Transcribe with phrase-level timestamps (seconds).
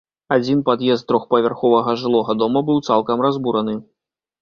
[0.35, 3.81] Адзін пад'езд трохпавярховага жылога дома быў цалкам разбураны.